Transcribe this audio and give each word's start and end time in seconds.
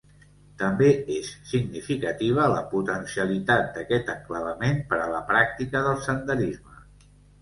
També 0.61 0.87
és 1.15 1.27
significativa 1.49 2.47
la 2.53 2.63
potencialitat 2.71 3.69
d'aquest 3.77 4.09
enclavament 4.15 4.81
per 4.95 5.03
a 5.03 5.07
la 5.17 5.21
pràctica 5.29 5.83
del 5.91 6.01
senderisme. 6.11 6.83